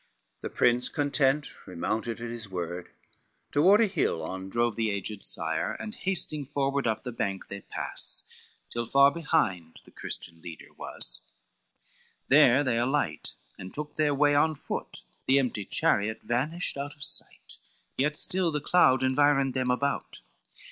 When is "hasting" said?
5.93-6.43